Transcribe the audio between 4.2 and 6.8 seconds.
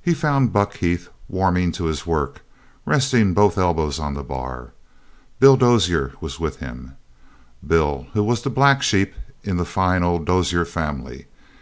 bar. Bill Dozier was with